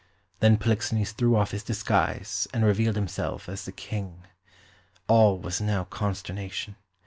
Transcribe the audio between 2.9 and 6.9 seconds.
himself as the King. All was now consternation.